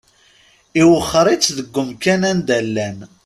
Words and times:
Iwexxer-itt 0.81 1.53
deg 1.57 1.75
umkan 1.81 2.21
anda 2.29 2.57
llan. 2.65 2.99